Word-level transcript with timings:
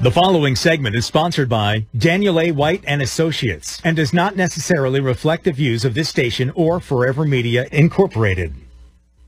The 0.00 0.12
following 0.12 0.54
segment 0.54 0.94
is 0.94 1.06
sponsored 1.06 1.48
by 1.48 1.84
Daniel 1.96 2.38
A. 2.38 2.52
White 2.52 2.84
and 2.86 3.02
Associates 3.02 3.80
and 3.82 3.96
does 3.96 4.14
not 4.14 4.36
necessarily 4.36 5.00
reflect 5.00 5.42
the 5.42 5.50
views 5.50 5.84
of 5.84 5.94
this 5.94 6.08
station 6.08 6.52
or 6.54 6.78
Forever 6.78 7.24
Media 7.24 7.66
Incorporated. 7.72 8.54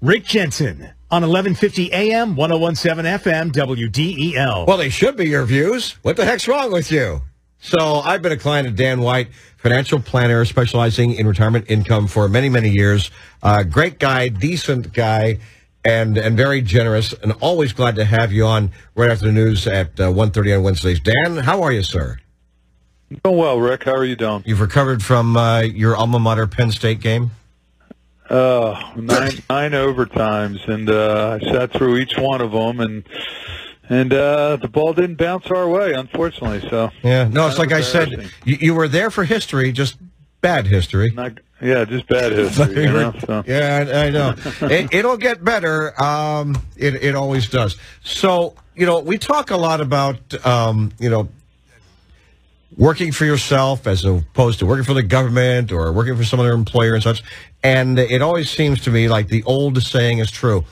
Rick 0.01 0.25
Jensen 0.25 0.83
on 1.11 1.23
1150 1.23 1.93
AM, 1.93 2.37
1017 2.37 3.05
FM, 3.05 3.51
WDEL. 3.51 4.69
Well, 4.69 4.77
they 4.77 4.91
should 4.91 5.17
be 5.17 5.27
your 5.27 5.45
views. 5.45 5.97
What 6.03 6.17
the 6.17 6.25
heck's 6.25 6.47
wrong 6.47 6.71
with 6.71 6.93
you? 6.93 7.23
So 7.61 7.97
I've 7.97 8.23
been 8.23 8.31
a 8.31 8.37
client 8.37 8.69
of 8.69 8.77
Dan 8.77 9.01
White, 9.01 9.27
financial 9.57 9.99
planner 9.99 10.45
specializing 10.45 11.15
in 11.15 11.27
retirement 11.27 11.65
income 11.69 12.07
for 12.07 12.29
many, 12.29 12.49
many 12.49 12.71
years. 12.71 13.11
Uh, 13.43 13.65
great 13.65 13.99
guy, 13.99 14.29
decent 14.29 14.93
guy 14.93 15.41
and 15.85 16.19
and 16.19 16.37
very 16.37 16.63
generous, 16.63 17.13
and 17.13 17.33
always 17.41 17.73
glad 17.73 17.97
to 17.97 18.05
have 18.05 18.33
you 18.33 18.47
on 18.47 18.73
right 18.95 19.11
after 19.11 19.27
the 19.27 19.33
news 19.33 19.67
at 19.67 19.99
uh, 19.99 20.09
1.30 20.09 20.59
on 20.59 20.63
Wednesdays. 20.63 21.01
Dan, 21.01 21.39
how 21.39 21.63
are 21.63 21.73
you, 21.73 21.83
sir? 21.83 22.19
Doing 23.25 23.37
well, 23.37 23.59
Rick. 23.59 23.85
How 23.85 23.95
are 23.95 24.05
you 24.05 24.17
doing? 24.17 24.43
You've 24.47 24.61
recovered 24.61 25.03
from 25.03 25.37
uh, 25.37 25.61
your 25.61 25.97
alma 25.97 26.21
mater 26.21 26.47
Penn 26.47 26.71
State 26.71 27.01
game? 27.01 27.33
Uh, 28.29 28.93
nine 28.95 29.33
nine 29.51 29.73
overtimes, 29.73 30.69
and 30.69 30.89
uh, 30.89 31.39
I 31.41 31.53
sat 31.53 31.73
through 31.73 31.97
each 31.99 32.17
one 32.17 32.41
of 32.41 32.53
them, 32.53 32.79
and 32.79 33.05
and 33.89 34.13
uh, 34.13 34.57
the 34.57 34.69
ball 34.69 34.93
didn't 34.93 35.17
bounce 35.17 35.49
our 35.49 35.69
way, 35.69 35.93
unfortunately. 35.93 36.69
So 36.71 36.91
yeah, 37.03 37.27
no, 37.27 37.49
it's 37.49 37.59
like 37.59 37.73
I 37.73 37.81
said, 37.81 38.31
you, 38.45 38.57
you 38.61 38.75
were 38.75 38.87
there 38.87 39.11
for 39.11 39.25
history, 39.25 39.73
just 39.73 39.97
bad 40.41 40.69
history. 40.69 41.11
Not, 41.11 41.41
yeah, 41.63 41.85
just 41.85 42.07
bad 42.07 42.33
history. 42.33 42.83
you 42.85 42.93
know, 42.93 43.15
so. 43.25 43.43
Yeah, 43.47 43.87
I, 43.93 44.07
I 44.07 44.11
know. 44.11 44.35
it, 44.63 45.05
will 45.05 45.17
get 45.17 45.45
better. 45.45 46.01
Um, 46.03 46.57
it 46.77 46.95
it 46.97 47.15
always 47.15 47.49
does. 47.49 47.77
So 48.03 48.55
you 48.75 48.87
know, 48.87 49.01
we 49.01 49.19
talk 49.19 49.51
a 49.51 49.57
lot 49.57 49.81
about 49.81 50.47
um, 50.47 50.93
you 50.99 51.11
know 51.11 51.29
working 52.77 53.13
for 53.13 53.25
yourself 53.25 53.87
as 53.87 54.05
opposed 54.05 54.59
to 54.61 54.67
working 54.67 54.85
for 54.85 54.95
the 54.95 55.03
government 55.03 55.73
or 55.73 55.93
working 55.93 56.17
for 56.17 56.25
some 56.25 56.41
other 56.41 56.53
employer 56.53 56.95
and 56.95 57.03
such. 57.03 57.23
And 57.63 57.99
it 57.99 58.23
always 58.23 58.49
seems 58.49 58.81
to 58.83 58.91
me 58.91 59.09
like 59.09 59.29
the 59.29 59.43
old 59.43 59.83
saying 59.83 60.19
is 60.19 60.31
true. 60.31 60.65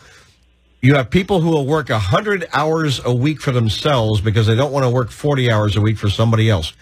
You 0.81 0.95
have 0.95 1.11
people 1.11 1.41
who 1.41 1.51
will 1.51 1.67
work 1.67 1.89
100 1.89 2.49
hours 2.53 3.05
a 3.05 3.13
week 3.13 3.41
for 3.41 3.51
themselves 3.51 4.21
because 4.21 4.47
they 4.47 4.55
don't 4.55 4.73
want 4.73 4.85
to 4.85 4.91
work 4.91 5.11
40 5.11 5.51
hours 5.51 5.77
a 5.77 5.81
week 5.81 5.99
for 5.99 6.09
somebody 6.09 6.49
else. 6.49 6.73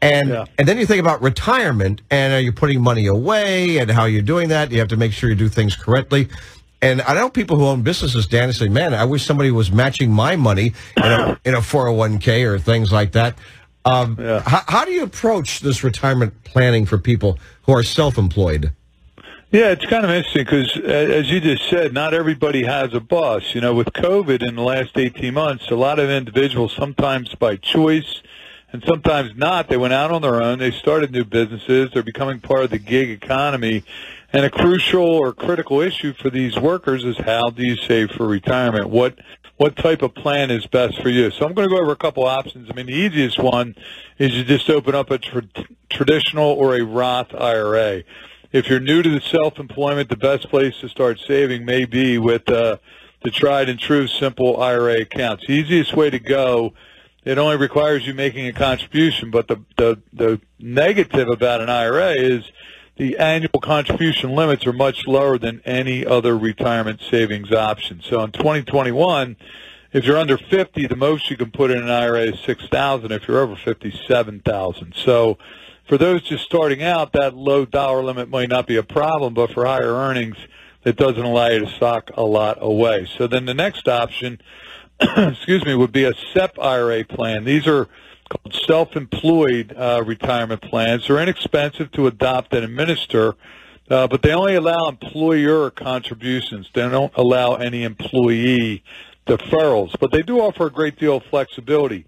And 0.00 0.28
yeah. 0.28 0.44
and 0.58 0.68
then 0.68 0.78
you 0.78 0.86
think 0.86 1.00
about 1.00 1.22
retirement 1.22 2.02
and 2.10 2.32
are 2.32 2.40
you 2.40 2.52
putting 2.52 2.80
money 2.80 3.06
away 3.06 3.78
and 3.78 3.90
how 3.90 4.04
you're 4.04 4.22
doing 4.22 4.48
that? 4.50 4.70
You 4.70 4.78
have 4.78 4.88
to 4.88 4.96
make 4.96 5.12
sure 5.12 5.28
you 5.28 5.34
do 5.34 5.48
things 5.48 5.74
correctly. 5.74 6.28
And 6.80 7.02
I 7.02 7.14
know 7.14 7.28
people 7.28 7.56
who 7.56 7.66
own 7.66 7.82
businesses, 7.82 8.26
Dan, 8.28 8.44
and 8.44 8.54
say, 8.54 8.68
"Man, 8.68 8.94
I 8.94 9.04
wish 9.04 9.24
somebody 9.24 9.50
was 9.50 9.72
matching 9.72 10.12
my 10.12 10.36
money 10.36 10.74
in 10.96 11.02
a, 11.02 11.40
in 11.44 11.54
a 11.54 11.58
401k 11.58 12.44
or 12.44 12.58
things 12.58 12.92
like 12.92 13.12
that." 13.12 13.36
Um, 13.84 14.16
yeah. 14.20 14.40
how, 14.40 14.62
how 14.68 14.84
do 14.84 14.92
you 14.92 15.02
approach 15.02 15.60
this 15.60 15.82
retirement 15.82 16.44
planning 16.44 16.84
for 16.86 16.98
people 16.98 17.38
who 17.62 17.72
are 17.72 17.82
self-employed? 17.82 18.72
Yeah, 19.50 19.70
it's 19.70 19.86
kind 19.86 20.04
of 20.04 20.10
interesting 20.10 20.44
because, 20.44 20.76
as 20.76 21.30
you 21.30 21.40
just 21.40 21.70
said, 21.70 21.94
not 21.94 22.12
everybody 22.12 22.64
has 22.64 22.92
a 22.92 23.00
boss. 23.00 23.54
You 23.54 23.62
know, 23.62 23.74
with 23.74 23.88
COVID 23.88 24.46
in 24.46 24.56
the 24.56 24.62
last 24.62 24.96
18 24.96 25.32
months, 25.32 25.70
a 25.70 25.74
lot 25.74 25.98
of 25.98 26.10
individuals, 26.10 26.74
sometimes 26.76 27.34
by 27.34 27.56
choice, 27.56 28.20
and 28.72 28.82
sometimes 28.86 29.32
not. 29.36 29.68
They 29.68 29.76
went 29.76 29.94
out 29.94 30.10
on 30.10 30.22
their 30.22 30.42
own. 30.42 30.58
They 30.58 30.70
started 30.70 31.10
new 31.10 31.24
businesses. 31.24 31.90
They're 31.92 32.02
becoming 32.02 32.40
part 32.40 32.64
of 32.64 32.70
the 32.70 32.78
gig 32.78 33.10
economy. 33.10 33.84
And 34.32 34.44
a 34.44 34.50
crucial 34.50 35.06
or 35.06 35.32
critical 35.32 35.80
issue 35.80 36.12
for 36.12 36.28
these 36.28 36.56
workers 36.56 37.04
is 37.04 37.16
how 37.18 37.50
do 37.50 37.64
you 37.64 37.76
save 37.76 38.10
for 38.10 38.26
retirement? 38.26 38.90
What 38.90 39.18
what 39.56 39.74
type 39.76 40.02
of 40.02 40.14
plan 40.14 40.52
is 40.52 40.66
best 40.66 41.02
for 41.02 41.08
you? 41.08 41.32
So 41.32 41.44
I'm 41.44 41.52
going 41.52 41.68
to 41.68 41.74
go 41.74 41.82
over 41.82 41.90
a 41.90 41.96
couple 41.96 42.24
options. 42.24 42.70
I 42.70 42.74
mean, 42.74 42.86
the 42.86 42.92
easiest 42.92 43.40
one 43.40 43.74
is 44.16 44.32
you 44.34 44.44
just 44.44 44.70
open 44.70 44.94
up 44.94 45.10
a 45.10 45.18
tra- 45.18 45.42
traditional 45.90 46.46
or 46.46 46.76
a 46.76 46.84
Roth 46.84 47.34
IRA. 47.34 48.04
If 48.52 48.68
you're 48.68 48.78
new 48.78 49.02
to 49.02 49.10
the 49.10 49.20
self-employment, 49.20 50.10
the 50.10 50.16
best 50.16 50.48
place 50.48 50.78
to 50.80 50.88
start 50.88 51.18
saving 51.18 51.64
may 51.64 51.86
be 51.86 52.18
with 52.18 52.48
uh, 52.48 52.76
the 53.24 53.32
tried 53.32 53.68
and 53.68 53.80
true 53.80 54.06
simple 54.06 54.62
IRA 54.62 55.00
accounts. 55.00 55.46
The 55.48 55.54
easiest 55.54 55.96
way 55.96 56.08
to 56.08 56.20
go 56.20 56.72
it 57.28 57.36
only 57.36 57.56
requires 57.56 58.06
you 58.06 58.14
making 58.14 58.46
a 58.46 58.52
contribution. 58.52 59.30
But 59.30 59.48
the, 59.48 59.62
the, 59.76 60.00
the 60.12 60.40
negative 60.58 61.28
about 61.28 61.60
an 61.60 61.68
IRA 61.68 62.12
is 62.12 62.50
the 62.96 63.18
annual 63.18 63.60
contribution 63.60 64.30
limits 64.30 64.66
are 64.66 64.72
much 64.72 65.06
lower 65.06 65.36
than 65.36 65.60
any 65.66 66.06
other 66.06 66.38
retirement 66.38 67.00
savings 67.02 67.52
option. 67.52 68.00
So 68.02 68.22
in 68.22 68.32
2021, 68.32 69.36
if 69.92 70.04
you're 70.04 70.16
under 70.16 70.38
50, 70.38 70.86
the 70.86 70.96
most 70.96 71.30
you 71.30 71.36
can 71.36 71.50
put 71.50 71.70
in 71.70 71.82
an 71.82 71.90
IRA 71.90 72.22
is 72.22 72.40
6,000. 72.40 73.12
If 73.12 73.28
you're 73.28 73.40
over 73.40 73.56
50, 73.56 74.02
7,000. 74.08 74.94
So 74.96 75.36
for 75.86 75.98
those 75.98 76.22
just 76.22 76.44
starting 76.44 76.82
out, 76.82 77.12
that 77.12 77.34
low 77.34 77.66
dollar 77.66 78.02
limit 78.02 78.30
might 78.30 78.48
not 78.48 78.66
be 78.66 78.76
a 78.76 78.82
problem, 78.82 79.34
but 79.34 79.52
for 79.52 79.66
higher 79.66 79.94
earnings, 79.94 80.36
it 80.82 80.96
doesn't 80.96 81.22
allow 81.22 81.48
you 81.48 81.66
to 81.66 81.78
sock 81.78 82.10
a 82.14 82.22
lot 82.22 82.56
away. 82.60 83.06
So 83.18 83.26
then 83.26 83.44
the 83.44 83.54
next 83.54 83.86
option 83.86 84.40
excuse 85.16 85.64
me, 85.64 85.74
would 85.74 85.92
be 85.92 86.04
a 86.04 86.14
SEP 86.32 86.58
IRA 86.58 87.04
plan. 87.04 87.44
These 87.44 87.66
are 87.66 87.88
called 88.28 88.54
self-employed 88.66 89.74
uh, 89.76 90.02
retirement 90.04 90.60
plans. 90.62 91.06
They're 91.06 91.18
inexpensive 91.18 91.92
to 91.92 92.06
adopt 92.06 92.52
and 92.52 92.64
administer, 92.64 93.34
uh, 93.90 94.06
but 94.08 94.22
they 94.22 94.32
only 94.32 94.56
allow 94.56 94.88
employer 94.88 95.70
contributions. 95.70 96.68
They 96.74 96.88
don't 96.88 97.12
allow 97.16 97.54
any 97.54 97.84
employee 97.84 98.82
deferrals, 99.26 99.94
but 100.00 100.10
they 100.10 100.22
do 100.22 100.40
offer 100.40 100.66
a 100.66 100.70
great 100.70 100.98
deal 100.98 101.18
of 101.18 101.24
flexibility. 101.24 102.04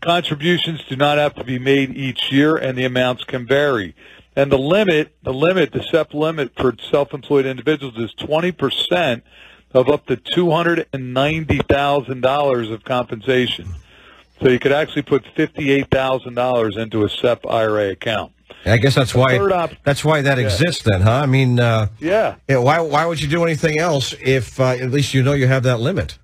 Contributions 0.00 0.82
do 0.88 0.96
not 0.96 1.18
have 1.18 1.34
to 1.36 1.44
be 1.44 1.60
made 1.60 1.96
each 1.96 2.32
year, 2.32 2.56
and 2.56 2.76
the 2.76 2.84
amounts 2.84 3.22
can 3.24 3.46
vary. 3.46 3.94
And 4.34 4.50
the 4.50 4.58
limit, 4.58 5.14
the 5.22 5.32
limit, 5.32 5.72
the 5.72 5.82
SEP 5.82 6.12
limit 6.12 6.52
for 6.56 6.74
self-employed 6.90 7.46
individuals 7.46 7.96
is 7.98 8.12
20 8.14 8.50
percent 8.52 9.24
of 9.74 9.88
up 9.88 10.06
to 10.06 10.16
$290,000 10.16 12.72
of 12.72 12.84
compensation. 12.84 13.68
So 14.40 14.48
you 14.48 14.58
could 14.58 14.72
actually 14.72 15.02
put 15.02 15.22
$58,000 15.36 16.76
into 16.76 17.04
a 17.04 17.08
SEP 17.08 17.46
IRA 17.46 17.90
account. 17.90 18.32
I 18.64 18.76
guess 18.76 18.94
that's 18.94 19.12
why 19.14 19.38
that's 19.82 20.04
why 20.04 20.22
that 20.22 20.38
yeah. 20.38 20.44
exists 20.44 20.84
then, 20.84 21.00
huh? 21.00 21.10
I 21.10 21.26
mean, 21.26 21.58
uh, 21.58 21.88
yeah. 21.98 22.36
Why 22.48 22.78
why 22.80 23.04
would 23.06 23.20
you 23.20 23.26
do 23.26 23.42
anything 23.42 23.78
else 23.78 24.14
if 24.20 24.60
uh, 24.60 24.68
at 24.68 24.92
least 24.92 25.14
you 25.14 25.24
know 25.24 25.32
you 25.32 25.48
have 25.48 25.64
that 25.64 25.80
limit? 25.80 26.16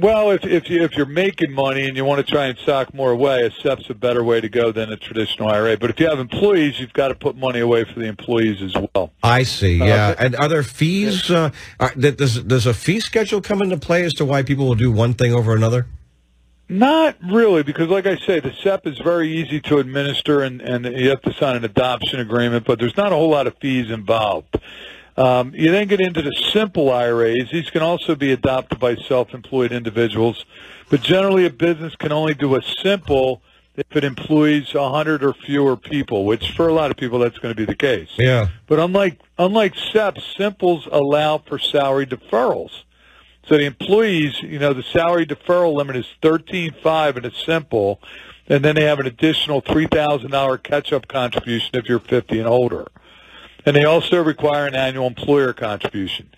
Well, 0.00 0.30
if 0.30 0.44
if 0.44 0.70
you 0.70 0.82
if 0.82 0.96
you're 0.96 1.04
making 1.04 1.52
money 1.52 1.86
and 1.86 1.94
you 1.94 2.06
want 2.06 2.24
to 2.24 2.32
try 2.32 2.46
and 2.46 2.58
sock 2.58 2.94
more 2.94 3.10
away, 3.10 3.44
a 3.44 3.50
SEP's 3.50 3.90
a 3.90 3.94
better 3.94 4.24
way 4.24 4.40
to 4.40 4.48
go 4.48 4.72
than 4.72 4.90
a 4.90 4.96
traditional 4.96 5.48
IRA. 5.50 5.76
But 5.76 5.90
if 5.90 6.00
you 6.00 6.08
have 6.08 6.18
employees, 6.18 6.80
you've 6.80 6.94
got 6.94 7.08
to 7.08 7.14
put 7.14 7.36
money 7.36 7.60
away 7.60 7.84
for 7.84 8.00
the 8.00 8.06
employees 8.06 8.62
as 8.62 8.74
well. 8.94 9.12
I 9.22 9.42
see. 9.42 9.80
Uh, 9.82 9.84
yeah. 9.84 10.06
Uh, 10.08 10.14
and 10.18 10.36
are 10.36 10.48
there 10.48 10.62
fees? 10.62 11.28
Yeah. 11.28 11.50
Uh, 11.78 11.90
does 11.90 12.42
does 12.44 12.66
a 12.66 12.72
fee 12.72 13.00
schedule 13.00 13.42
come 13.42 13.60
into 13.60 13.76
play 13.76 14.04
as 14.04 14.14
to 14.14 14.24
why 14.24 14.42
people 14.42 14.66
will 14.66 14.74
do 14.74 14.90
one 14.90 15.12
thing 15.12 15.34
over 15.34 15.54
another? 15.54 15.86
Not 16.70 17.16
really, 17.22 17.62
because 17.62 17.88
like 17.88 18.06
I 18.06 18.16
say, 18.16 18.38
the 18.40 18.54
SEP 18.62 18.86
is 18.86 18.98
very 18.98 19.28
easy 19.28 19.60
to 19.62 19.78
administer, 19.78 20.40
and 20.40 20.62
and 20.62 20.86
you 20.86 21.10
have 21.10 21.20
to 21.22 21.32
sign 21.34 21.56
an 21.56 21.64
adoption 21.64 22.20
agreement, 22.20 22.64
but 22.64 22.78
there's 22.78 22.96
not 22.96 23.12
a 23.12 23.16
whole 23.16 23.30
lot 23.30 23.46
of 23.46 23.58
fees 23.58 23.90
involved. 23.90 24.56
Um, 25.16 25.52
you 25.54 25.70
then 25.70 25.88
get 25.88 26.00
into 26.00 26.22
the 26.22 26.32
simple 26.52 26.90
IRAs. 26.90 27.50
These 27.50 27.70
can 27.70 27.82
also 27.82 28.14
be 28.14 28.32
adopted 28.32 28.78
by 28.78 28.96
self-employed 28.96 29.72
individuals, 29.72 30.44
but 30.88 31.02
generally 31.02 31.46
a 31.46 31.50
business 31.50 31.96
can 31.96 32.12
only 32.12 32.34
do 32.34 32.56
a 32.56 32.62
simple 32.62 33.42
if 33.76 33.96
it 33.96 34.04
employs 34.04 34.74
100 34.74 35.22
or 35.22 35.32
fewer 35.32 35.76
people, 35.76 36.24
which 36.24 36.52
for 36.52 36.68
a 36.68 36.72
lot 36.72 36.90
of 36.90 36.96
people 36.96 37.18
that's 37.18 37.38
going 37.38 37.54
to 37.54 37.56
be 37.56 37.64
the 37.64 37.74
case. 37.74 38.10
Yeah. 38.16 38.48
But 38.66 38.78
unlike 38.78 39.20
unlike 39.38 39.74
SEPs, 39.74 40.36
simples 40.36 40.86
allow 40.90 41.38
for 41.38 41.58
salary 41.58 42.06
deferrals. 42.06 42.82
So 43.46 43.56
the 43.56 43.64
employees, 43.64 44.42
you 44.42 44.58
know, 44.58 44.72
the 44.74 44.82
salary 44.82 45.26
deferral 45.26 45.74
limit 45.74 45.96
is 45.96 46.06
13.5 46.22 47.16
in 47.16 47.24
a 47.24 47.30
simple, 47.32 48.00
and 48.46 48.64
then 48.64 48.74
they 48.74 48.84
have 48.84 49.00
an 49.00 49.06
additional 49.06 49.62
$3,000 49.62 50.62
catch-up 50.62 51.08
contribution 51.08 51.70
if 51.72 51.88
you're 51.88 52.00
50 52.00 52.38
and 52.38 52.46
older. 52.46 52.86
And 53.66 53.76
they 53.76 53.84
also 53.84 54.22
require 54.22 54.66
an 54.66 54.74
annual 54.74 55.06
employer 55.06 55.52
contribution. 55.52 56.30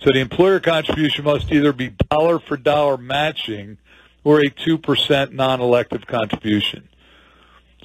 So 0.00 0.10
the 0.12 0.20
employer 0.20 0.60
contribution 0.60 1.24
must 1.24 1.50
either 1.50 1.72
be 1.72 1.94
dollar 2.10 2.38
for 2.38 2.56
dollar 2.56 2.96
matching 2.96 3.78
or 4.24 4.40
a 4.40 4.50
2% 4.50 5.32
non-elective 5.32 6.06
contribution. 6.06 6.88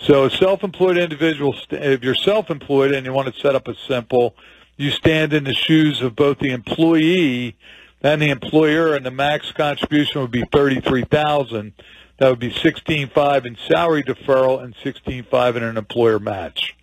So 0.02 0.26
a 0.26 0.32
self-employed 0.32 0.98
individual, 0.98 1.56
if 1.70 2.04
you're 2.04 2.16
self-employed 2.16 2.92
and 2.92 3.06
you 3.06 3.14
want 3.14 3.34
to 3.34 3.40
set 3.40 3.56
up 3.56 3.68
a 3.68 3.76
simple, 3.88 4.36
you 4.76 4.90
stand 4.90 5.32
in 5.32 5.44
the 5.44 5.54
shoes 5.54 6.02
of 6.02 6.16
both 6.16 6.40
the 6.40 6.50
employee 6.50 7.56
and 8.02 8.20
the 8.22 8.30
employer, 8.30 8.96
and 8.96 9.06
the 9.06 9.12
max 9.12 9.52
contribution 9.52 10.22
would 10.22 10.32
be 10.32 10.44
33000 10.52 11.74
That 12.18 12.30
would 12.30 12.40
be 12.40 12.52
16.5 12.52 13.46
in 13.46 13.58
salary 13.68 14.04
deferral 14.04 14.64
and 14.64 14.76
16.5 14.76 15.56
in 15.56 15.64
an 15.64 15.78
employer 15.78 16.18
match. 16.18 16.76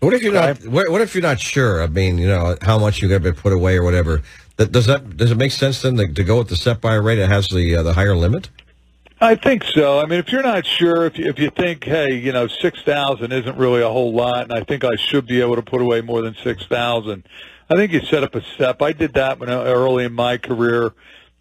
What 0.00 0.14
if 0.14 0.22
you're 0.22 0.32
not? 0.32 0.66
What 0.66 1.00
if 1.00 1.14
you're 1.14 1.22
not 1.22 1.40
sure? 1.40 1.82
I 1.82 1.86
mean, 1.86 2.18
you 2.18 2.26
know, 2.26 2.56
how 2.62 2.78
much 2.78 3.00
you're 3.00 3.08
going 3.08 3.22
to 3.22 3.40
put 3.40 3.52
away 3.52 3.76
or 3.76 3.82
whatever. 3.82 4.22
Does 4.56 4.86
that 4.86 5.16
does 5.16 5.30
it 5.30 5.36
make 5.36 5.52
sense 5.52 5.82
then 5.82 5.96
to, 5.96 6.12
to 6.12 6.24
go 6.24 6.38
with 6.38 6.48
the 6.48 6.56
SEP 6.56 6.84
IRA 6.84 7.16
that 7.16 7.28
has 7.28 7.48
the 7.48 7.76
uh, 7.76 7.82
the 7.82 7.94
higher 7.94 8.16
limit? 8.16 8.50
I 9.20 9.34
think 9.34 9.64
so. 9.64 9.98
I 9.98 10.04
mean, 10.04 10.18
if 10.18 10.30
you're 10.30 10.42
not 10.42 10.66
sure, 10.66 11.06
if 11.06 11.18
you, 11.18 11.26
if 11.26 11.38
you 11.38 11.48
think, 11.48 11.84
hey, 11.84 12.14
you 12.14 12.32
know, 12.32 12.46
six 12.46 12.82
thousand 12.82 13.32
isn't 13.32 13.56
really 13.56 13.80
a 13.80 13.88
whole 13.88 14.12
lot, 14.12 14.42
and 14.42 14.52
I 14.52 14.62
think 14.62 14.84
I 14.84 14.96
should 14.96 15.26
be 15.26 15.40
able 15.40 15.56
to 15.56 15.62
put 15.62 15.80
away 15.80 16.02
more 16.02 16.20
than 16.20 16.36
six 16.44 16.66
thousand, 16.66 17.24
I 17.70 17.76
think 17.76 17.92
you 17.92 18.00
set 18.00 18.22
up 18.22 18.34
a 18.34 18.42
SEP. 18.58 18.82
I 18.82 18.92
did 18.92 19.14
that 19.14 19.38
when 19.38 19.48
I, 19.48 19.64
early 19.64 20.04
in 20.04 20.12
my 20.12 20.36
career. 20.36 20.92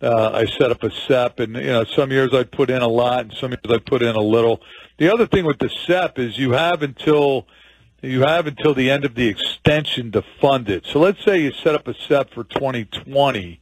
Uh, 0.02 0.32
I 0.34 0.46
set 0.46 0.72
up 0.72 0.84
a 0.84 0.92
SEP, 0.92 1.40
and 1.40 1.56
you 1.56 1.64
know, 1.64 1.84
some 1.84 2.12
years 2.12 2.34
I 2.34 2.44
put 2.44 2.70
in 2.70 2.82
a 2.82 2.88
lot, 2.88 3.22
and 3.22 3.34
some 3.34 3.52
years 3.52 3.64
I 3.70 3.78
put 3.78 4.02
in 4.02 4.16
a 4.16 4.22
little. 4.22 4.62
The 4.98 5.12
other 5.12 5.26
thing 5.26 5.46
with 5.46 5.60
the 5.60 5.70
SEP 5.70 6.20
is 6.20 6.38
you 6.38 6.52
have 6.52 6.82
until 6.82 7.48
you 8.02 8.22
have 8.22 8.48
until 8.48 8.74
the 8.74 8.90
end 8.90 9.06
of 9.06 9.16
the 9.16 9.28
extension 9.28 10.12
to 10.12 10.24
fund 10.42 10.70
it. 10.70 10.86
So 10.86 11.00
let's 11.00 11.24
say 11.24 11.40
you 11.40 11.52
set 11.52 11.76
up 11.76 11.88
a 11.88 11.94
SEP 11.94 12.34
for 12.34 12.44
2020, 12.44 13.60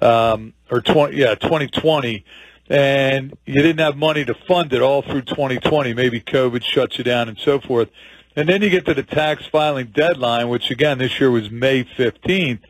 um, 0.00 0.54
or 0.70 0.80
20, 0.80 1.16
yeah, 1.16 1.34
2020 1.34 2.24
and 2.68 3.36
you 3.46 3.62
didn't 3.62 3.78
have 3.78 3.96
money 3.96 4.24
to 4.24 4.34
fund 4.34 4.72
it 4.72 4.82
all 4.82 5.02
through 5.02 5.22
2020. 5.22 5.94
Maybe 5.94 6.20
COVID 6.20 6.62
shuts 6.62 6.98
you 6.98 7.04
down 7.04 7.28
and 7.28 7.38
so 7.38 7.60
forth. 7.60 7.88
And 8.34 8.48
then 8.48 8.60
you 8.60 8.70
get 8.70 8.84
to 8.86 8.94
the 8.94 9.02
tax 9.02 9.46
filing 9.46 9.86
deadline, 9.86 10.48
which 10.48 10.70
again 10.70 10.98
this 10.98 11.20
year 11.20 11.30
was 11.30 11.50
May 11.50 11.84
15th. 11.84 12.60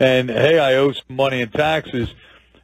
And 0.00 0.30
hey, 0.30 0.58
I 0.58 0.74
owe 0.74 0.92
some 0.92 1.16
money 1.16 1.40
in 1.40 1.50
taxes. 1.50 2.14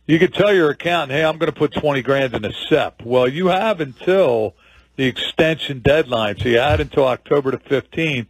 You 0.06 0.19
could 0.19 0.35
tell 0.35 0.53
your 0.53 0.71
accountant, 0.71 1.12
hey, 1.12 1.25
I'm 1.25 1.38
going 1.38 1.53
to 1.53 1.56
put 1.56 1.73
20 1.73 2.03
grand 2.03 2.35
in 2.35 2.44
a 2.44 2.53
SEP. 2.53 3.03
Well, 3.05 3.29
you 3.29 3.49
have 3.49 3.81
until 3.81 4.55
the 4.96 5.06
extension 5.06 5.81
deadline. 5.81 6.38
So 6.38 6.48
you 6.48 6.58
had 6.58 6.81
until 6.81 7.06
October 7.06 7.50
the 7.50 7.58
15th 7.58 8.26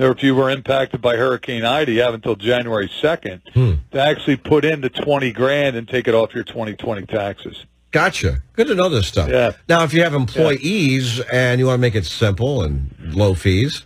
or 0.00 0.12
if 0.12 0.22
you 0.22 0.34
were 0.34 0.48
impacted 0.48 1.02
by 1.02 1.16
Hurricane 1.16 1.62
Ida, 1.62 1.92
you 1.92 2.00
have 2.00 2.14
until 2.14 2.34
January 2.34 2.88
2nd 2.88 3.42
hmm. 3.52 3.72
to 3.92 4.00
actually 4.00 4.36
put 4.36 4.64
in 4.64 4.80
the 4.80 4.88
20 4.88 5.30
grand 5.32 5.76
and 5.76 5.86
take 5.86 6.08
it 6.08 6.14
off 6.14 6.34
your 6.34 6.42
2020 6.42 7.04
taxes. 7.04 7.66
Gotcha. 7.90 8.42
Good 8.54 8.68
to 8.68 8.74
know 8.74 8.88
this 8.88 9.06
stuff. 9.06 9.28
Yeah. 9.28 9.52
Now, 9.68 9.84
if 9.84 9.92
you 9.92 10.02
have 10.02 10.14
employees 10.14 11.18
yeah. 11.18 11.24
and 11.32 11.60
you 11.60 11.66
want 11.66 11.76
to 11.76 11.80
make 11.80 11.94
it 11.94 12.06
simple 12.06 12.62
and 12.62 12.94
low 13.14 13.34
fees. 13.34 13.84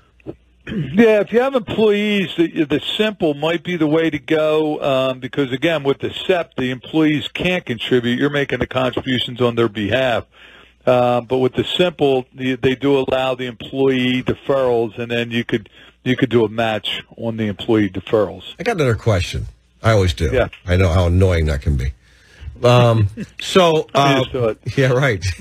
Yeah, 0.66 1.20
if 1.20 1.32
you 1.32 1.40
have 1.40 1.54
employees, 1.54 2.36
the, 2.36 2.64
the 2.64 2.80
simple 2.96 3.34
might 3.34 3.62
be 3.62 3.76
the 3.76 3.86
way 3.86 4.08
to 4.08 4.18
go 4.18 4.80
um, 4.82 5.20
because, 5.20 5.52
again, 5.52 5.82
with 5.82 5.98
the 5.98 6.10
SEP, 6.10 6.54
the 6.56 6.70
employees 6.70 7.28
can't 7.28 7.66
contribute. 7.66 8.18
You're 8.18 8.30
making 8.30 8.60
the 8.60 8.66
contributions 8.66 9.42
on 9.42 9.56
their 9.56 9.68
behalf. 9.68 10.24
Uh, 10.86 11.20
but 11.22 11.38
with 11.38 11.54
the 11.54 11.64
simple, 11.64 12.26
they, 12.34 12.54
they 12.56 12.74
do 12.74 12.98
allow 12.98 13.34
the 13.34 13.46
employee 13.46 14.22
deferrals, 14.22 14.98
and 14.98 15.10
then 15.10 15.30
you 15.30 15.44
could 15.44 15.68
you 16.02 16.16
could 16.16 16.28
do 16.30 16.44
a 16.44 16.48
match 16.48 17.02
on 17.16 17.36
the 17.38 17.46
employee 17.46 17.88
deferrals. 17.88 18.54
I 18.58 18.62
got 18.62 18.76
another 18.76 18.94
question. 18.94 19.46
I 19.82 19.92
always 19.92 20.14
do. 20.14 20.30
Yeah. 20.32 20.48
I 20.66 20.76
know 20.76 20.90
how 20.90 21.06
annoying 21.06 21.46
that 21.46 21.62
can 21.62 21.76
be. 21.76 21.92
Um, 22.62 23.08
so, 23.40 23.88
uh, 23.94 24.24
yeah, 24.76 24.92
right. 24.92 25.24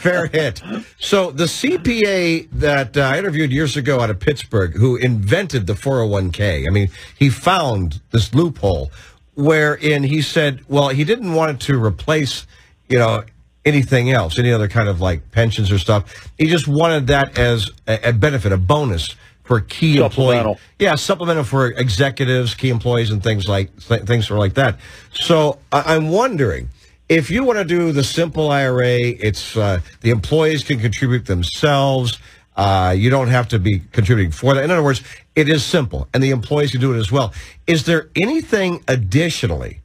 Fair 0.00 0.26
hit. 0.26 0.62
So, 0.98 1.30
the 1.30 1.44
CPA 1.44 2.48
that 2.52 2.96
uh, 2.96 3.02
I 3.02 3.18
interviewed 3.18 3.52
years 3.52 3.76
ago 3.76 4.00
out 4.00 4.10
of 4.10 4.18
Pittsburgh, 4.20 4.74
who 4.74 4.96
invented 4.96 5.66
the 5.66 5.74
401k, 5.74 6.66
I 6.66 6.70
mean, 6.70 6.88
he 7.18 7.28
found 7.30 8.00
this 8.10 8.34
loophole 8.34 8.90
wherein 9.34 10.02
he 10.02 10.20
said, 10.20 10.60
well, 10.68 10.90
he 10.90 11.04
didn't 11.04 11.32
want 11.32 11.52
it 11.52 11.60
to 11.66 11.82
replace, 11.82 12.46
you 12.88 12.98
know, 12.98 13.24
anything 13.64 14.10
else, 14.10 14.38
any 14.38 14.52
other 14.52 14.68
kind 14.68 14.88
of 14.88 15.00
like 15.00 15.30
pensions 15.30 15.70
or 15.70 15.78
stuff. 15.78 16.30
He 16.38 16.46
just 16.46 16.66
wanted 16.68 17.06
that 17.08 17.38
as 17.38 17.70
a, 17.86 18.10
a 18.10 18.12
benefit, 18.12 18.52
a 18.52 18.56
bonus 18.56 19.14
for 19.44 19.60
key 19.60 19.98
employees. 20.16 20.40
Yeah, 20.78 20.94
supplemental 20.94 21.44
for 21.44 21.66
executives, 21.66 22.54
key 22.54 22.70
employees, 22.70 23.10
and 23.10 23.22
things 23.22 23.48
like 23.48 23.76
th- 23.80 24.02
things 24.02 24.30
are 24.30 24.38
like 24.38 24.54
that. 24.54 24.78
So 25.12 25.58
I- 25.70 25.94
am 25.96 26.08
wondering 26.10 26.70
if 27.08 27.30
you 27.30 27.44
want 27.44 27.58
to 27.58 27.64
do 27.64 27.92
the 27.92 28.04
simple 28.04 28.50
IRA. 28.50 28.86
It's 28.88 29.56
uh, 29.56 29.80
the 30.00 30.10
employees 30.10 30.64
can 30.64 30.78
contribute 30.80 31.26
themselves. 31.26 32.18
Uh, 32.56 32.94
you 32.96 33.10
don't 33.10 33.28
have 33.28 33.48
to 33.48 33.58
be 33.58 33.80
contributing 33.92 34.30
for 34.30 34.54
that. 34.54 34.62
In 34.64 34.70
other 34.70 34.82
words, 34.82 35.02
it 35.34 35.48
is 35.48 35.64
simple, 35.64 36.08
and 36.14 36.22
the 36.22 36.30
employees 36.30 36.70
can 36.70 36.80
do 36.80 36.92
it 36.94 36.98
as 36.98 37.10
well. 37.10 37.32
Is 37.66 37.84
there 37.84 38.08
anything 38.16 38.82
additionally? 38.88 39.81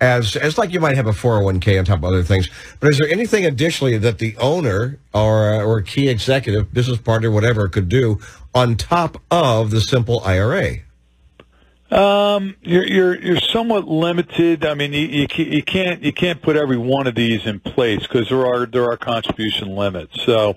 As, 0.00 0.34
as 0.36 0.56
like 0.56 0.72
you 0.72 0.80
might 0.80 0.96
have 0.96 1.06
a 1.06 1.12
401k 1.12 1.78
on 1.78 1.84
top 1.84 1.98
of 1.98 2.04
other 2.04 2.22
things, 2.22 2.48
but 2.80 2.90
is 2.90 2.98
there 2.98 3.08
anything 3.10 3.44
additionally 3.44 3.98
that 3.98 4.18
the 4.18 4.34
owner 4.38 4.98
or 5.12 5.62
or 5.62 5.82
key 5.82 6.08
executive, 6.08 6.72
business 6.72 6.98
partner, 6.98 7.30
whatever, 7.30 7.68
could 7.68 7.88
do 7.88 8.18
on 8.54 8.76
top 8.76 9.20
of 9.30 9.70
the 9.70 9.80
simple 9.80 10.20
IRA? 10.24 10.78
Um, 11.90 12.54
you're 12.62 12.86
you're 12.86 13.20
you're 13.20 13.40
somewhat 13.40 13.88
limited. 13.88 14.64
I 14.64 14.74
mean, 14.74 14.92
you, 14.92 15.06
you 15.06 15.26
you 15.36 15.62
can't 15.62 16.02
you 16.02 16.12
can't 16.12 16.40
put 16.40 16.56
every 16.56 16.76
one 16.76 17.06
of 17.06 17.16
these 17.16 17.46
in 17.46 17.58
place 17.58 18.00
because 18.02 18.28
there 18.28 18.46
are 18.46 18.64
there 18.64 18.84
are 18.84 18.96
contribution 18.96 19.74
limits. 19.74 20.22
So, 20.24 20.56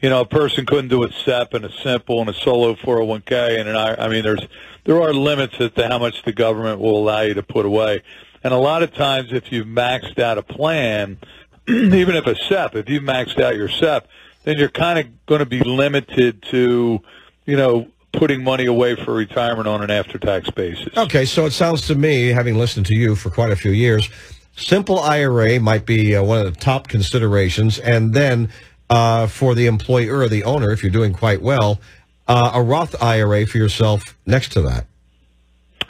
you 0.00 0.08
know, 0.08 0.22
a 0.22 0.26
person 0.26 0.64
couldn't 0.64 0.88
do 0.88 1.04
a 1.04 1.12
SEP 1.12 1.52
and 1.52 1.66
a 1.66 1.72
simple 1.82 2.20
and 2.20 2.30
a 2.30 2.34
solo 2.34 2.74
401k 2.76 3.60
and 3.60 3.68
an 3.68 3.76
I. 3.76 4.06
I 4.06 4.08
mean, 4.08 4.22
there's 4.22 4.46
there 4.84 5.02
are 5.02 5.12
limits 5.12 5.56
as 5.60 5.70
to 5.72 5.86
how 5.86 5.98
much 5.98 6.22
the 6.22 6.32
government 6.32 6.80
will 6.80 6.96
allow 6.96 7.20
you 7.20 7.34
to 7.34 7.42
put 7.42 7.66
away. 7.66 8.02
And 8.42 8.54
a 8.54 8.58
lot 8.58 8.82
of 8.82 8.94
times, 8.94 9.32
if 9.32 9.52
you've 9.52 9.66
maxed 9.66 10.18
out 10.18 10.38
a 10.38 10.42
plan, 10.42 11.18
even 11.68 12.16
if 12.16 12.26
a 12.26 12.34
SEP, 12.36 12.74
if 12.74 12.88
you've 12.88 13.02
maxed 13.02 13.40
out 13.40 13.56
your 13.56 13.68
SEP, 13.68 14.06
then 14.44 14.58
you're 14.58 14.70
kind 14.70 14.98
of 14.98 15.26
going 15.26 15.40
to 15.40 15.46
be 15.46 15.60
limited 15.60 16.42
to 16.44 17.02
you 17.50 17.56
know, 17.56 17.88
putting 18.12 18.44
money 18.44 18.66
away 18.66 18.94
for 18.94 19.12
retirement 19.12 19.66
on 19.66 19.82
an 19.82 19.90
after-tax 19.90 20.50
basis. 20.50 20.96
Okay, 20.96 21.24
so 21.24 21.46
it 21.46 21.52
sounds 21.52 21.86
to 21.88 21.94
me, 21.94 22.28
having 22.28 22.56
listened 22.56 22.86
to 22.86 22.94
you 22.94 23.16
for 23.16 23.28
quite 23.30 23.50
a 23.50 23.56
few 23.56 23.72
years, 23.72 24.08
simple 24.56 25.00
IRA 25.00 25.58
might 25.58 25.84
be 25.84 26.14
uh, 26.14 26.22
one 26.22 26.44
of 26.44 26.52
the 26.52 26.60
top 26.60 26.86
considerations, 26.86 27.78
and 27.78 28.14
then 28.14 28.50
uh, 28.88 29.26
for 29.26 29.54
the 29.54 29.66
employer 29.66 30.18
or 30.18 30.28
the 30.28 30.44
owner, 30.44 30.70
if 30.70 30.82
you're 30.82 30.92
doing 30.92 31.12
quite 31.12 31.42
well, 31.42 31.80
uh, 32.28 32.52
a 32.54 32.62
Roth 32.62 33.00
IRA 33.02 33.46
for 33.46 33.58
yourself 33.58 34.16
next 34.26 34.52
to 34.52 34.62
that. 34.62 34.86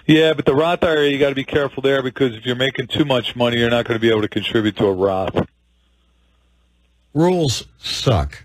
Yeah, 0.07 0.33
but 0.33 0.45
the 0.45 0.55
Roth 0.55 0.83
IRA, 0.83 1.09
you 1.09 1.19
got 1.19 1.31
to 1.31 1.35
be 1.35 1.45
careful 1.45 1.83
there 1.83 2.03
because 2.03 2.35
if 2.35 2.45
you're 2.47 2.57
making 2.57 2.89
too 2.89 3.05
much 3.05 3.37
money, 3.37 3.59
you're 3.59 3.71
not 3.71 3.85
going 3.85 3.97
to 3.97 4.01
be 4.01 4.11
able 4.11 4.23
to 4.23 4.29
contribute 4.29 4.77
to 4.77 4.87
a 4.87 4.93
Roth. 4.93 5.47
Rules 7.15 7.67
suck. 7.79 8.45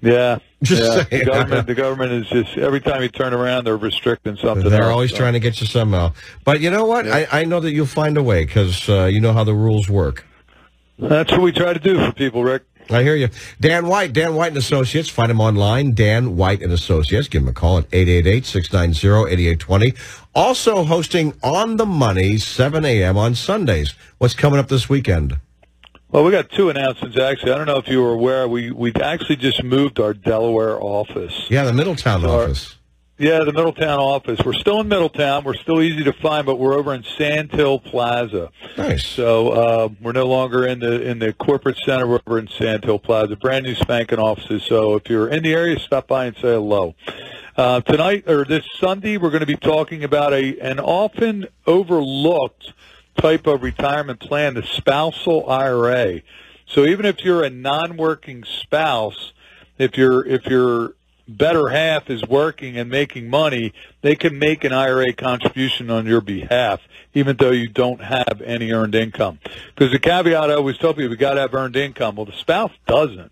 Yeah. 0.00 0.38
Just 0.62 0.82
yeah. 0.82 1.04
saying. 1.04 1.24
The 1.24 1.30
government, 1.30 1.66
the 1.66 1.74
government 1.74 2.12
is 2.12 2.28
just 2.28 2.58
every 2.58 2.80
time 2.80 3.02
you 3.02 3.08
turn 3.08 3.32
around, 3.32 3.64
they're 3.64 3.76
restricting 3.76 4.36
something. 4.36 4.68
They're 4.68 4.82
else, 4.82 4.92
always 4.92 5.10
so. 5.10 5.16
trying 5.16 5.34
to 5.34 5.40
get 5.40 5.60
you 5.60 5.66
somehow. 5.66 6.12
But 6.44 6.60
you 6.60 6.70
know 6.70 6.84
what? 6.84 7.06
Yeah. 7.06 7.26
I, 7.30 7.40
I 7.40 7.44
know 7.44 7.60
that 7.60 7.72
you'll 7.72 7.86
find 7.86 8.16
a 8.16 8.22
way 8.22 8.44
because 8.44 8.88
uh, 8.88 9.04
you 9.04 9.20
know 9.20 9.32
how 9.32 9.44
the 9.44 9.54
rules 9.54 9.88
work. 9.88 10.24
That's 10.98 11.30
what 11.30 11.42
we 11.42 11.52
try 11.52 11.72
to 11.72 11.78
do 11.78 12.04
for 12.04 12.12
people, 12.12 12.42
Rick. 12.42 12.64
I 12.90 13.02
hear 13.02 13.16
you. 13.16 13.28
Dan 13.60 13.86
White, 13.86 14.12
Dan 14.12 14.34
White 14.34 14.48
and 14.48 14.56
Associates. 14.56 15.08
Find 15.08 15.30
him 15.30 15.40
online, 15.40 15.94
Dan 15.94 16.36
White 16.36 16.62
and 16.62 16.72
Associates. 16.72 17.28
Give 17.28 17.42
him 17.42 17.48
a 17.48 17.52
call 17.52 17.78
at 17.78 17.88
888-690-8820. 17.90 19.96
Also 20.34 20.84
hosting 20.84 21.34
On 21.42 21.76
the 21.76 21.86
Money, 21.86 22.38
7 22.38 22.84
a.m. 22.84 23.16
on 23.16 23.34
Sundays. 23.34 23.94
What's 24.18 24.34
coming 24.34 24.58
up 24.58 24.68
this 24.68 24.88
weekend? 24.88 25.38
Well, 26.10 26.24
we 26.24 26.32
got 26.32 26.50
two 26.50 26.70
announcements 26.70 27.18
actually. 27.18 27.52
I 27.52 27.58
don't 27.58 27.66
know 27.66 27.76
if 27.76 27.86
you 27.86 28.02
were 28.02 28.14
aware. 28.14 28.48
We 28.48 28.70
we 28.70 28.94
actually 28.94 29.36
just 29.36 29.62
moved 29.62 30.00
our 30.00 30.14
Delaware 30.14 30.82
office. 30.82 31.46
Yeah, 31.50 31.64
the 31.64 31.74
Middletown 31.74 32.22
so 32.22 32.30
office. 32.30 32.72
Our, 32.72 32.77
yeah, 33.18 33.42
the 33.42 33.52
Middletown 33.52 33.98
office. 33.98 34.38
We're 34.44 34.52
still 34.52 34.80
in 34.80 34.86
Middletown. 34.86 35.42
We're 35.42 35.56
still 35.56 35.82
easy 35.82 36.04
to 36.04 36.12
find, 36.12 36.46
but 36.46 36.56
we're 36.56 36.74
over 36.74 36.94
in 36.94 37.02
Sand 37.02 37.50
Hill 37.50 37.80
Plaza. 37.80 38.50
Nice. 38.76 39.04
So 39.04 39.48
uh, 39.48 39.88
we're 40.00 40.12
no 40.12 40.26
longer 40.26 40.64
in 40.64 40.78
the 40.78 41.02
in 41.02 41.18
the 41.18 41.32
corporate 41.32 41.78
center. 41.84 42.06
We're 42.06 42.20
over 42.26 42.38
in 42.38 42.46
Sand 42.46 42.84
Hill 42.84 43.00
Plaza. 43.00 43.34
Brand 43.34 43.64
new 43.64 43.74
spanking 43.74 44.20
offices. 44.20 44.62
So 44.62 44.94
if 44.94 45.10
you're 45.10 45.28
in 45.28 45.42
the 45.42 45.52
area, 45.52 45.78
stop 45.80 46.06
by 46.06 46.26
and 46.26 46.36
say 46.36 46.52
hello. 46.54 46.94
Uh, 47.56 47.80
tonight 47.80 48.28
or 48.28 48.44
this 48.44 48.64
Sunday, 48.78 49.16
we're 49.16 49.30
going 49.30 49.40
to 49.40 49.46
be 49.46 49.56
talking 49.56 50.04
about 50.04 50.32
a 50.32 50.56
an 50.60 50.78
often 50.78 51.48
overlooked 51.66 52.72
type 53.16 53.48
of 53.48 53.64
retirement 53.64 54.20
plan, 54.20 54.54
the 54.54 54.62
spousal 54.62 55.50
IRA. 55.50 56.20
So 56.66 56.84
even 56.84 57.04
if 57.04 57.24
you're 57.24 57.42
a 57.42 57.50
non-working 57.50 58.44
spouse, 58.44 59.32
if 59.76 59.98
you're 59.98 60.24
if 60.24 60.46
your 60.46 60.94
better 61.28 61.68
half 61.68 62.10
is 62.10 62.22
working 62.24 62.76
and 62.78 62.90
making 62.90 63.28
money, 63.28 63.72
they 64.02 64.16
can 64.16 64.38
make 64.38 64.64
an 64.64 64.72
IRA 64.72 65.12
contribution 65.12 65.90
on 65.90 66.06
your 66.06 66.20
behalf, 66.20 66.80
even 67.14 67.36
though 67.36 67.50
you 67.50 67.68
don't 67.68 68.00
have 68.00 68.42
any 68.44 68.72
earned 68.72 68.94
income. 68.94 69.38
Because 69.74 69.92
the 69.92 69.98
caveat 69.98 70.50
I 70.50 70.54
always 70.54 70.78
tell 70.78 70.94
people, 70.94 71.10
we 71.10 71.16
got 71.16 71.34
to 71.34 71.40
have 71.40 71.54
earned 71.54 71.76
income. 71.76 72.16
Well, 72.16 72.26
the 72.26 72.32
spouse 72.32 72.72
doesn't. 72.86 73.30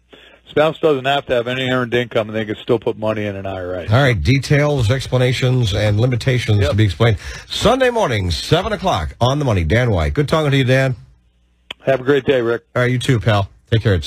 Spouse 0.48 0.78
doesn't 0.78 1.04
have 1.04 1.26
to 1.26 1.34
have 1.34 1.48
any 1.48 1.68
earned 1.68 1.92
income, 1.92 2.28
and 2.28 2.36
they 2.36 2.44
can 2.44 2.56
still 2.56 2.78
put 2.78 2.96
money 2.96 3.24
in 3.24 3.34
an 3.34 3.46
IRA. 3.46 3.82
All 3.90 4.02
right, 4.02 4.20
details, 4.20 4.90
explanations, 4.90 5.74
and 5.74 6.00
limitations 6.00 6.60
yep. 6.60 6.70
to 6.70 6.76
be 6.76 6.84
explained. 6.84 7.18
Sunday 7.48 7.90
morning, 7.90 8.30
7 8.30 8.72
o'clock 8.72 9.16
on 9.20 9.38
the 9.38 9.44
money. 9.44 9.64
Dan 9.64 9.90
White. 9.90 10.14
Good 10.14 10.28
talking 10.28 10.52
to 10.52 10.56
you, 10.56 10.64
Dan. 10.64 10.94
Have 11.84 12.00
a 12.00 12.04
great 12.04 12.24
day, 12.24 12.40
Rick. 12.40 12.64
All 12.74 12.82
right, 12.82 12.90
you 12.90 12.98
too, 12.98 13.20
pal. 13.20 13.50
Take 13.70 13.82
care. 13.82 14.00